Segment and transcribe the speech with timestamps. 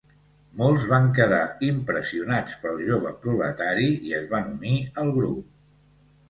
[0.59, 5.47] Molts van quedar impressionats pel jove proletari i es van unir al grup.